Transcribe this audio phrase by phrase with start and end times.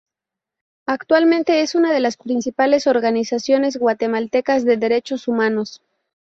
[0.87, 5.83] Actualmente es una de las principales organizaciones guatemaltecas de derechos humanos.